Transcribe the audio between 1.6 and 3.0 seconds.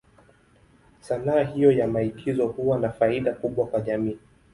ya maigizo huwa na